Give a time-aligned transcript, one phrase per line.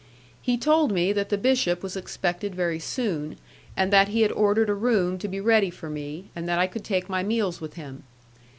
[0.41, 3.37] He told me that the bishop was expected very soon,
[3.77, 6.65] and that he had ordered a room to be ready for me, and that I
[6.65, 8.01] could take my meals with him.